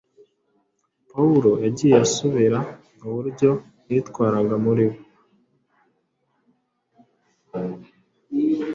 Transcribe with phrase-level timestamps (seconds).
[1.09, 2.59] Pawulo yagiye asubira
[3.01, 3.49] mu buryo
[3.89, 4.99] yitwaraga muri bo.